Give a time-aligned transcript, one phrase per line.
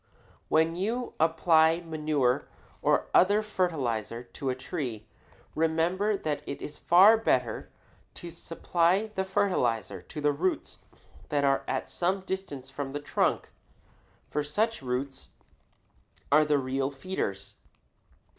[0.49, 2.47] When you apply manure
[2.81, 5.05] or other fertilizer to a tree,
[5.53, 7.69] remember that it is far better
[8.15, 10.79] to supply the fertilizer to the roots
[11.29, 13.49] that are at some distance from the trunk,
[14.27, 15.33] for such roots
[16.31, 17.57] are the real feeders.